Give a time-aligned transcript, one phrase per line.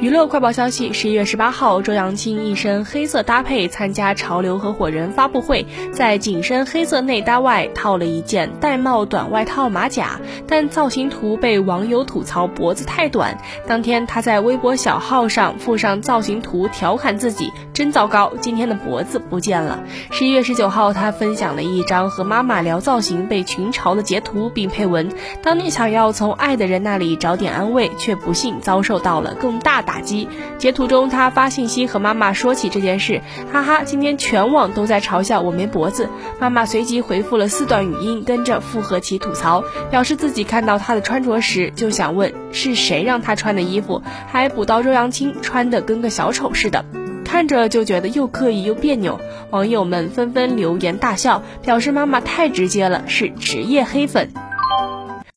[0.00, 13.38] 娱乐快报消息：十一月十八号，周扬青一身黑色搭配参加潮流合伙人发布会，在紧身黑色内搭外套了一件玳瑁短外套马甲，但造型图被网友吐槽脖子太短。
[13.68, 25.08] 当天，他在微博小号上附上造型图，调侃自己：“真糟糕，今天的脖子不见了。”十一月十九号，他分享了一张和妈妈聊造型被群嘲的截图，并配文
[25.40, 33.20] ：“当你想要从爱的人那里找点安慰，却不幸遭受到了更大。”打击截图中，他发信息和妈妈说起这件事，
[33.52, 36.08] 哈哈，今天全网都在嘲笑我没脖子。
[36.40, 46.84] 妈妈随即回复了四段语音，跟着附和其吐槽，表示自己看到他的穿着时就想问是谁让他穿的衣服，还补刀周扬青穿的跟个小丑似的，
[47.24, 49.20] 看着就觉得又刻意又别扭。
[49.50, 54.32] 网友们纷纷留言大笑，表示妈妈太直接了，是职业黑粉。